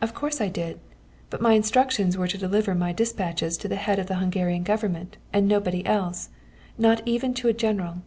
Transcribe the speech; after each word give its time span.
"Of 0.00 0.12
course 0.12 0.40
I 0.40 0.48
did, 0.48 0.80
but 1.30 1.40
my 1.40 1.52
instructions 1.52 2.16
were 2.18 2.26
to 2.26 2.36
deliver 2.36 2.74
my 2.74 2.92
despatches 2.92 3.56
to 3.58 3.68
the 3.68 3.76
head 3.76 4.00
of 4.00 4.08
the 4.08 4.16
Hungarian 4.16 4.64
Government, 4.64 5.18
and 5.32 5.46
nobody 5.46 5.86
else, 5.86 6.30
not 6.76 7.00
even 7.06 7.32
to 7.34 7.46
a 7.46 7.52
general. 7.52 7.98